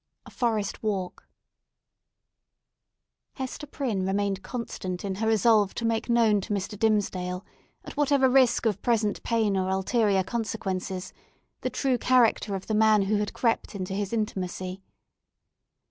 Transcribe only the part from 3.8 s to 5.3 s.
remained constant in her